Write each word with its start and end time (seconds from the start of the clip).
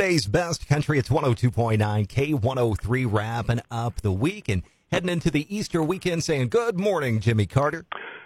Today's 0.00 0.24
best 0.24 0.66
country, 0.66 0.98
it's 0.98 1.10
102.9 1.10 1.76
K103 1.78 3.12
wrapping 3.12 3.60
up 3.70 4.00
the 4.00 4.10
week 4.10 4.48
and 4.48 4.62
heading 4.90 5.10
into 5.10 5.30
the 5.30 5.54
Easter 5.54 5.82
weekend 5.82 6.24
saying 6.24 6.48
good 6.48 6.80
morning, 6.80 7.20
Jimmy 7.20 7.44
Carter. 7.44 7.84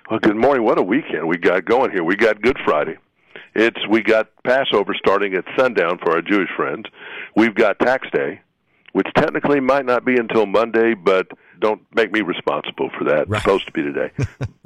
Well, 0.08 0.20
good 0.20 0.36
morning. 0.36 0.62
What 0.62 0.78
a 0.78 0.84
weekend 0.84 1.26
we 1.26 1.36
got 1.36 1.64
going 1.64 1.90
here. 1.90 2.04
We 2.04 2.14
got 2.14 2.40
Good 2.40 2.58
Friday. 2.64 2.96
It's 3.56 3.88
we 3.88 4.02
got 4.02 4.28
Passover 4.44 4.94
starting 4.94 5.34
at 5.34 5.44
sundown 5.58 5.98
for 5.98 6.12
our 6.12 6.22
Jewish 6.22 6.48
friends. 6.56 6.84
We've 7.34 7.56
got 7.56 7.80
Tax 7.80 8.06
Day, 8.12 8.40
which 8.92 9.08
technically 9.16 9.58
might 9.58 9.84
not 9.84 10.04
be 10.04 10.14
until 10.14 10.46
Monday, 10.46 10.94
but 10.94 11.26
don't 11.58 11.82
make 11.92 12.12
me 12.12 12.20
responsible 12.20 12.90
for 12.96 13.02
that. 13.02 13.28
Right. 13.28 13.38
It's 13.38 13.42
supposed 13.42 13.66
to 13.66 13.72
be 13.72 13.82
today. 13.82 14.12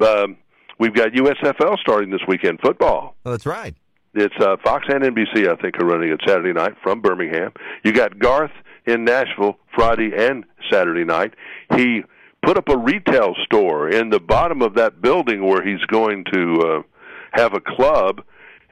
um, 0.06 0.36
we've 0.78 0.92
got 0.92 1.12
USFL 1.12 1.78
starting 1.78 2.10
this 2.10 2.26
weekend. 2.28 2.60
Football. 2.60 3.16
Oh, 3.24 3.30
that's 3.30 3.46
right. 3.46 3.74
It's 4.14 4.34
uh, 4.40 4.56
Fox 4.64 4.86
and 4.88 5.04
NBC, 5.04 5.48
I 5.48 5.60
think, 5.60 5.78
are 5.80 5.86
running 5.86 6.10
it 6.10 6.20
Saturday 6.26 6.52
night 6.52 6.74
from 6.82 7.00
Birmingham. 7.00 7.52
You 7.84 7.92
got 7.92 8.18
Garth 8.18 8.50
in 8.86 9.04
Nashville 9.04 9.58
Friday 9.74 10.10
and 10.16 10.44
Saturday 10.70 11.04
night. 11.04 11.34
He 11.76 12.02
put 12.42 12.56
up 12.56 12.68
a 12.68 12.76
retail 12.76 13.34
store 13.44 13.90
in 13.90 14.10
the 14.10 14.20
bottom 14.20 14.62
of 14.62 14.74
that 14.74 15.02
building 15.02 15.44
where 15.44 15.62
he's 15.62 15.84
going 15.86 16.24
to 16.32 16.60
uh, 16.60 16.82
have 17.32 17.54
a 17.54 17.60
club, 17.60 18.22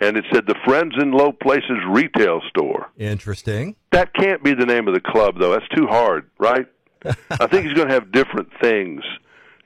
and 0.01 0.17
it 0.17 0.25
said 0.33 0.47
the 0.47 0.57
Friends 0.65 0.95
in 1.01 1.13
Low 1.13 1.33
Places 1.33 1.79
Retail 1.89 2.41
Store. 2.49 2.91
Interesting. 2.97 3.77
That 3.93 4.15
can't 4.15 4.43
be 4.43 4.55
the 4.55 4.67
name 4.67 4.89
of 4.89 4.95
the 4.95 5.01
club, 5.01 5.39
though. 5.39 5.51
That's 5.51 5.69
too 5.75 5.87
hard, 5.87 6.31
right? 6.39 6.67
I 7.05 7.47
think 7.47 7.67
he's 7.67 7.75
going 7.75 7.89
to 7.89 7.95
have 7.95 8.11
different 8.11 8.49
things, 8.61 9.03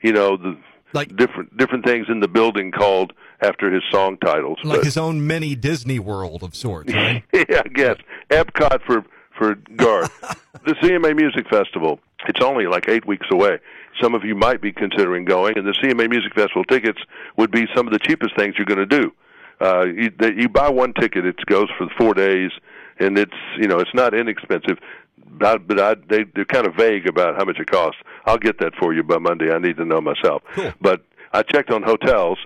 you 0.01 0.11
know, 0.11 0.37
the 0.37 0.57
Like- 0.93 1.15
different 1.15 1.57
different 1.57 1.85
things 1.85 2.07
in 2.09 2.19
the 2.19 2.27
building 2.27 2.71
called 2.71 3.13
after 3.41 3.71
his 3.71 3.83
song 3.91 4.17
titles. 4.17 4.59
Like 4.63 4.79
but- 4.79 4.85
his 4.85 4.97
own 4.97 5.25
mini 5.25 5.55
Disney 5.55 5.99
World 5.99 6.43
of 6.43 6.55
sorts, 6.55 6.93
right? 6.93 7.23
yeah, 7.33 7.61
I 7.65 7.69
guess 7.69 7.97
Epcot 8.29 8.81
for 8.85 9.03
for 9.37 9.55
Garth. 9.75 10.19
the 10.65 10.73
CMA 10.75 11.15
Music 11.15 11.47
Festival. 11.49 11.99
It's 12.27 12.41
only 12.43 12.67
like 12.67 12.87
eight 12.87 13.07
weeks 13.07 13.25
away. 13.31 13.57
Some 14.01 14.13
of 14.13 14.23
you 14.23 14.35
might 14.35 14.61
be 14.61 14.71
considering 14.71 15.25
going, 15.25 15.57
and 15.57 15.67
the 15.67 15.73
CMA 15.73 16.09
Music 16.09 16.33
Festival 16.35 16.63
tickets 16.63 16.99
would 17.37 17.51
be 17.51 17.65
some 17.75 17.87
of 17.87 17.93
the 17.93 17.99
cheapest 17.99 18.35
things 18.35 18.55
you're 18.57 18.65
going 18.65 18.87
to 18.87 19.01
do. 19.01 19.11
Uh, 19.59 19.85
you, 19.85 20.11
that 20.19 20.35
you 20.37 20.49
buy 20.49 20.69
one 20.69 20.93
ticket, 20.93 21.25
it 21.25 21.35
goes 21.45 21.67
for 21.77 21.87
four 21.97 22.13
days, 22.13 22.51
and 22.99 23.17
it's 23.17 23.33
you 23.57 23.67
know 23.67 23.79
it's 23.79 23.93
not 23.93 24.13
inexpensive. 24.13 24.77
But, 25.25 25.67
but 25.67 25.79
I, 25.79 25.95
they 26.09 26.23
they're 26.35 26.45
kind 26.45 26.67
of 26.67 26.75
vague 26.75 27.07
about 27.07 27.35
how 27.37 27.45
much 27.45 27.59
it 27.59 27.69
costs. 27.69 27.99
I'll 28.25 28.37
get 28.37 28.59
that 28.59 28.73
for 28.75 28.93
you 28.93 29.03
by 29.03 29.17
Monday. 29.17 29.51
I 29.51 29.57
need 29.57 29.77
to 29.77 29.85
know 29.85 30.01
myself. 30.01 30.43
Cool. 30.53 30.73
But 30.81 31.03
I 31.33 31.43
checked 31.43 31.71
on 31.71 31.83
hotels. 31.83 32.37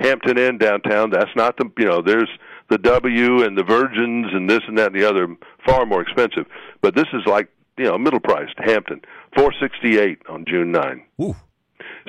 Hampton 0.00 0.38
Inn 0.38 0.58
downtown. 0.58 1.10
That's 1.10 1.34
not 1.34 1.56
the 1.56 1.70
you 1.78 1.84
know. 1.84 2.00
There's 2.00 2.30
the 2.70 2.78
W 2.78 3.42
and 3.42 3.58
the 3.58 3.64
Virgins 3.64 4.26
and 4.32 4.48
this 4.48 4.60
and 4.68 4.78
that 4.78 4.92
and 4.92 5.00
the 5.00 5.08
other. 5.08 5.36
Far 5.66 5.86
more 5.86 6.00
expensive. 6.00 6.46
But 6.80 6.94
this 6.94 7.08
is 7.12 7.26
like 7.26 7.48
you 7.76 7.84
know 7.84 7.98
middle 7.98 8.20
priced. 8.20 8.54
Hampton, 8.58 9.02
four 9.36 9.52
sixty 9.60 9.98
eight 9.98 10.20
on 10.28 10.44
June 10.46 10.70
nine. 10.72 11.04
Ooh. 11.20 11.36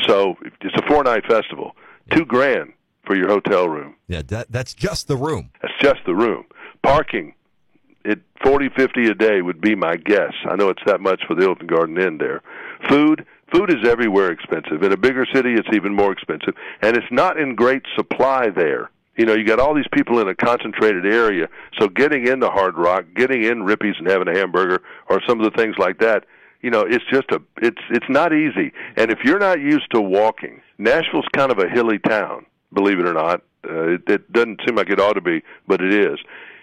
So 0.08 0.36
it's 0.62 0.75
a 0.75 0.88
four 0.88 1.03
night 1.03 1.25
festival. 1.28 1.75
Two 2.12 2.25
grand 2.25 2.73
for 3.06 3.16
your 3.16 3.28
hotel 3.28 3.67
room. 3.67 3.95
Yeah, 4.08 4.22
that, 4.28 4.52
that's 4.52 4.73
just 4.73 5.08
the 5.08 5.17
room. 5.17 5.50
That's 5.62 5.73
just 5.81 6.00
the 6.06 6.16
room. 6.16 6.45
Parking, 6.84 7.34
at 8.10 8.20
forty 8.44 8.70
fifty 8.70 9.08
a 9.08 9.14
day 9.14 9.42
would 9.42 9.62
be 9.62 9.76
my 9.76 9.96
guess. 9.96 10.34
I 10.46 10.56
know 10.56 10.70
it's 10.70 10.82
that 10.86 11.02
much 11.02 11.22
for 11.28 11.36
the 11.36 11.42
Hilton 11.42 11.68
Garden 11.68 11.98
Inn 11.98 12.18
there. 12.18 12.42
Food, 12.90 13.26
food 13.54 13.70
is 13.70 13.88
everywhere 13.88 14.32
expensive. 14.32 14.82
In 14.84 14.92
a 14.92 14.98
bigger 14.98 15.26
city, 15.34 15.54
it's 15.54 15.68
even 15.74 15.94
more 15.94 16.12
expensive, 16.12 16.56
and 16.82 16.98
it's 16.98 17.12
not 17.12 17.40
in 17.40 17.56
great 17.56 17.84
supply 17.96 18.50
there. 18.50 18.90
You 19.16 19.26
know, 19.26 19.34
you 19.34 19.46
got 19.46 19.60
all 19.60 19.76
these 19.76 19.90
people 19.92 20.20
in 20.20 20.30
a 20.30 20.36
concentrated 20.36 21.06
area, 21.06 21.50
so 21.78 21.90
getting 21.90 22.26
into 22.28 22.50
Hard 22.50 22.78
Rock, 22.78 23.06
getting 23.16 23.44
in 23.44 23.64
Rippy's 23.64 23.96
and 24.00 24.08
having 24.08 24.30
a 24.30 24.38
hamburger, 24.38 24.82
or 25.10 25.22
some 25.28 25.42
of 25.42 25.52
the 25.52 25.58
things 25.58 25.76
like 25.78 26.00
that, 26.00 26.26
you 26.62 26.70
know, 26.70 26.82
it's 26.82 27.04
just 27.12 27.30
a, 27.32 27.42
it's 27.62 27.82
it's 27.90 28.10
not 28.10 28.34
easy. 28.34 28.72
And 28.96 29.12
if 29.12 29.20
you're 29.26 29.40
not 29.40 29.60
used 29.60 29.92
to 29.92 30.02
walking, 30.02 30.62
Nashville's 30.78 31.28
kind 31.36 31.52
of 31.52 31.60
a 31.60 31.68
hilly 31.68 32.00
town, 32.00 32.46
believe 32.74 33.00
it 33.00 33.06
or 33.06 33.14
not. 33.14 33.44
Uh, 33.68 33.96
it, 33.96 34.02
it 34.08 34.31
doesn't 34.31 34.62
seem 34.66 34.78
like 34.78 34.90
it 34.90 35.02
ought 35.02 35.14
to 35.14 35.22
be, 35.22 35.44
but 35.68 35.81
it 35.81 35.94
is 35.94 36.18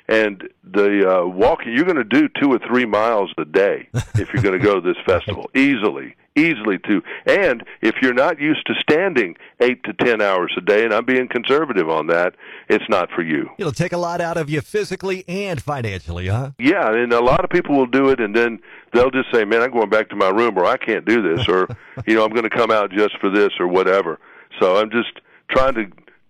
and 0.09 0.49
the 0.65 1.09
uh, 1.09 1.27
walking 1.27 1.73
you're 1.73 1.85
going 1.85 1.97
to 1.97 2.05
do 2.05 2.29
two 2.41 2.53
or 2.53 2.59
three 2.59 2.87
miles 2.87 3.33
a 3.39 3.45
day 3.45 3.89
if 4.15 4.33
you're 4.33 4.43
going 4.43 4.59
to 4.59 4.65
go 4.65 4.81
to 4.81 4.81
this 4.81 4.97
festival. 5.05 5.51
Easily 5.55 6.15
easily 6.37 6.79
two 6.87 7.03
and 7.25 7.65
if 7.81 7.95
you're 8.03 8.13
not 8.13 8.39
used 8.39 8.65
to 8.67 8.75
standing 8.75 9.35
eight 9.61 9.83
to 9.85 9.93
ten 9.95 10.21
hours 10.21 10.53
a 10.57 10.61
day 10.61 10.85
and 10.85 10.93
i'm 10.93 11.05
being 11.05 11.27
conservative 11.27 11.89
on 11.89 12.07
that 12.07 12.35
it's 12.69 12.85
not 12.89 13.09
for 13.15 13.23
you. 13.23 13.49
It'll 13.59 13.73
take 13.73 13.93
a 13.93 13.97
lot 13.97 14.21
out 14.21 14.37
of 14.37 14.51
you 14.51 14.61
physically 14.61 15.25
and 15.29 15.63
financially, 15.63 16.27
huh? 16.27 16.51
yeah 16.59 16.93
and 16.93 17.13
a 17.13 17.21
lot 17.21 17.43
of 17.43 17.51
people 17.51 17.75
will 17.75 17.87
do 17.87 18.11
it 18.11 18.21
and 18.21 18.37
then 18.37 18.61
they'll 18.93 19.11
just 19.11 19.33
say 19.33 19.45
man 19.45 19.63
i'm 19.63 19.71
going 19.71 19.89
back 19.89 20.11
to 20.11 20.17
my 20.17 20.29
room 20.29 20.59
or 20.59 20.67
i 20.67 20.77
can't 20.77 21.07
do 21.07 21.23
this 21.23 21.49
or 21.49 21.69
you 22.07 22.15
know 22.15 22.25
i'm 22.25 22.33
going 22.33 22.49
to 22.49 22.51
come 22.51 22.71
out 22.71 22.91
just 22.91 23.17
for 23.19 23.31
this 23.31 23.51
or 23.59 23.67
whatever. 23.67 24.19
So 24.61 24.77
i'm 24.77 24.91
just 24.91 25.21
trying 25.51 25.75
to 25.75 25.87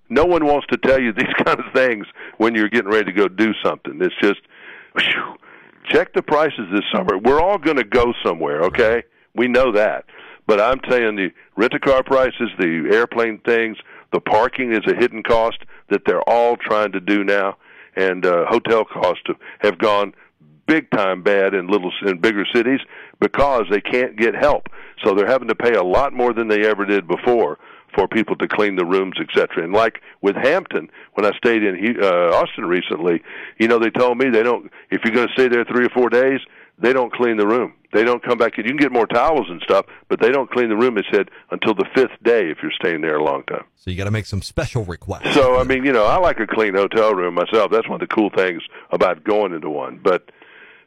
no 0.09 0.25
one 0.25 0.45
wants 0.45 0.67
to 0.69 0.77
tell 0.77 1.01
you 1.01 1.13
these 1.17 1.33
kind 1.45 1.59
of 1.59 1.73
things 1.75 2.07
when 2.39 2.55
you're 2.55 2.69
getting 2.69 2.91
ready 2.91 3.07
to 3.07 3.13
go 3.13 3.29
do 3.29 3.53
something. 3.65 3.99
It's 4.01 4.15
just 4.21 4.41
whew, 4.95 5.37
check 5.89 6.13
the 6.15 6.23
prices 6.23 6.69
this 6.73 6.85
summer. 6.95 7.19
We're 7.19 7.41
all 7.41 7.59
going 7.59 7.77
to 7.77 7.85
go 7.85 8.13
somewhere 8.25 8.63
okay? 8.63 9.05
We 9.35 9.49
know 9.49 9.73
that. 9.73 10.05
But 10.47 10.61
i'm 10.61 10.81
saying 10.89 11.17
the 11.17 11.31
rent 11.57 11.75
a 11.75 11.81
car 11.81 12.05
prices 12.05 12.51
the 12.59 12.89
airplane 12.93 13.39
things 13.45 13.77
the 14.13 14.21
parking 14.21 14.73
is 14.73 14.81
a 14.87 14.95
hidden 14.95 15.23
cost 15.23 15.59
that 15.91 16.03
they're 16.07 16.27
all 16.29 16.57
trying 16.57 16.93
to 16.93 17.01
do 17.01 17.25
now. 17.25 17.57
And 17.97 18.25
uh, 18.25 18.47
hotel 18.47 18.85
costs 18.85 19.25
have 19.61 19.79
gone 19.79 20.15
big 20.67 20.91
time 20.91 21.23
bad 21.23 21.55
in 21.55 21.69
little 21.69 21.93
in 22.07 22.19
bigger 22.19 22.45
cities 22.55 22.81
because 23.21 23.65
they 23.71 23.81
can't 23.81 24.17
get 24.17 24.35
help. 24.35 24.69
So 25.05 25.15
they're 25.15 25.27
having 25.27 25.49
to 25.49 25.55
pay 25.55 25.75
a 25.75 25.83
lot 25.83 26.13
more 26.13 26.33
than 26.33 26.49
they 26.49 26.67
ever 26.67 26.85
did 26.85 27.07
before 27.07 27.59
for 27.97 28.07
people 28.07 28.37
to 28.37 28.47
clean 28.47 28.77
the 28.77 28.85
rooms, 28.85 29.17
etc. 29.19 29.65
And 29.65 29.73
like 29.73 30.01
with 30.21 30.37
Hampton, 30.37 30.89
when 31.15 31.27
I 31.27 31.37
stayed 31.37 31.63
in 31.65 31.97
uh, 32.01 32.37
Austin 32.37 32.67
recently, 32.67 33.23
you 33.59 33.67
know 33.67 33.79
they 33.79 33.91
told 33.91 34.19
me 34.19 34.29
they 34.31 34.43
don't. 34.43 34.71
If 34.91 35.01
you're 35.05 35.15
going 35.15 35.29
to 35.29 35.33
stay 35.33 35.49
there 35.49 35.65
three 35.65 35.87
or 35.87 35.91
four 35.91 36.11
days, 36.11 36.41
they 36.79 36.93
don't 36.93 37.13
clean 37.13 37.39
the 37.39 37.47
room. 37.47 37.73
They 37.93 38.05
don't 38.05 38.23
come 38.23 38.37
back. 38.37 38.59
You 38.59 38.65
can 38.65 38.77
get 38.77 38.93
more 38.93 39.07
towels 39.07 39.47
and 39.49 39.63
stuff, 39.63 39.87
but 40.09 40.21
they 40.21 40.31
don't 40.31 40.51
clean 40.51 40.69
the 40.69 40.77
room. 40.77 40.99
It 40.99 41.07
said 41.11 41.31
until 41.51 41.75
the 41.75 41.87
fifth 41.95 42.23
day 42.23 42.51
if 42.51 42.59
you're 42.63 42.73
staying 42.79 43.01
there 43.01 43.17
a 43.17 43.25
long 43.25 43.43
time. 43.45 43.65
So 43.77 43.91
you 43.91 43.97
got 43.97 44.05
to 44.05 44.11
make 44.11 44.27
some 44.27 44.43
special 44.43 44.85
requests. 44.85 45.33
So 45.33 45.59
I 45.59 45.65
mean, 45.65 45.85
you 45.85 45.93
know, 45.93 46.05
I 46.05 46.19
like 46.19 46.39
a 46.39 46.47
clean 46.47 46.75
hotel 46.75 47.15
room 47.15 47.35
myself. 47.35 47.71
That's 47.73 47.89
one 47.89 48.03
of 48.03 48.09
the 48.09 48.15
cool 48.15 48.31
things 48.37 48.63
about 48.91 49.25
going 49.25 49.55
into 49.55 49.71
one. 49.71 49.99
But 50.03 50.31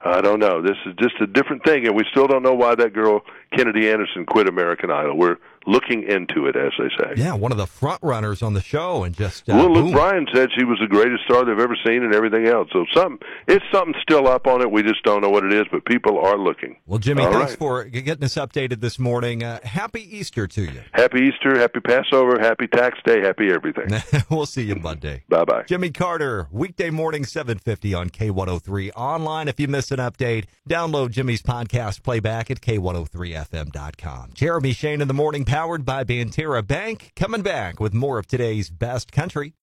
I 0.02 0.22
don't 0.22 0.40
know. 0.40 0.62
This 0.62 0.78
is 0.86 0.94
just 1.00 1.16
a 1.20 1.28
different 1.28 1.66
thing, 1.66 1.86
and 1.86 1.96
we 1.96 2.06
still 2.12 2.28
don't 2.28 2.44
know 2.44 2.54
why 2.54 2.76
that 2.76 2.94
girl 2.94 3.22
Kennedy 3.56 3.90
Anderson 3.90 4.26
quit 4.26 4.48
American 4.48 4.92
Idol. 4.92 5.18
We're 5.18 5.38
looking 5.68 6.04
into 6.04 6.46
it, 6.48 6.56
as 6.56 6.72
they 6.80 6.90
say. 6.98 7.14
yeah, 7.22 7.34
one 7.34 7.52
of 7.52 7.58
the 7.58 7.68
front 7.68 8.00
runners 8.02 8.42
on 8.42 8.54
the 8.54 8.62
show, 8.62 9.04
and 9.04 9.16
just 9.16 9.50
uh, 9.50 9.56
Well, 9.56 9.72
Luke 9.74 9.86
boom. 9.86 9.92
Bryan 9.94 10.28
said 10.34 10.50
she 10.58 10.64
was 10.64 10.78
the 10.80 10.88
greatest 10.88 11.24
star 11.26 11.46
they've 11.46 11.60
ever 11.60 11.76
seen, 11.86 12.04
and 12.04 12.14
everything 12.16 12.48
else. 12.48 12.70
So 12.74 12.86
some, 12.96 13.20
it's 13.48 13.64
something 13.72 13.94
still 14.02 14.28
up 14.28 14.48
on 14.48 14.62
it. 14.62 14.72
We 14.72 14.84
just 14.84 15.04
don't 15.04 15.22
know 15.22 15.30
what 15.30 15.44
it 15.44 15.54
is, 15.54 15.66
but 15.72 15.86
people 15.86 16.18
are 16.20 16.38
looking. 16.38 16.78
Well, 16.86 17.00
Jimmy, 17.00 17.24
All 17.24 17.32
thanks 17.34 17.52
right. 17.52 17.60
for 17.60 17.84
getting 17.86 18.24
us 18.24 18.36
updated 18.36 18.80
this 18.80 18.98
morning. 19.00 19.44
Uh, 19.44 19.60
happy 19.64 20.02
Easter 20.18 20.48
to 20.48 20.62
you. 20.64 20.82
Happy 20.94 21.20
Easter, 21.22 21.58
happy 21.60 21.80
Passover, 21.80 22.40
happy 22.40 22.68
Tax 22.68 22.98
Day, 23.06 23.22
happy 23.22 23.50
everything. 23.52 23.90
we'll 24.30 24.46
see 24.46 24.64
you 24.64 24.76
Monday. 24.76 25.24
bye 25.30 25.44
bye. 25.46 25.64
Jimmy 25.68 25.92
Carter, 25.92 26.48
weekday 26.52 26.90
morning, 26.90 27.26
750 27.26 27.94
on 27.94 28.10
K103. 28.10 28.92
Online, 28.96 29.48
if 29.48 29.60
you 29.60 29.68
missed 29.68 29.92
an 29.92 30.00
update, 30.00 30.46
download 30.70 31.12
Jimmy's 31.12 31.42
podcast 31.42 32.02
playback 32.04 32.50
at 32.50 32.62
K103FM.com. 32.62 34.32
Jeremy 34.34 34.74
Shane 34.74 35.02
in 35.02 35.08
the 35.08 35.14
morning, 35.14 35.46
powered 35.50 35.84
by 35.84 36.04
Banterra 36.04 36.66
Bank, 36.66 37.12
coming 37.16 37.42
back 37.42 37.80
with 37.80 37.92
more 37.92 38.20
of 38.20 38.28
today's 38.28 38.70
best 38.70 39.12
country. 39.12 39.54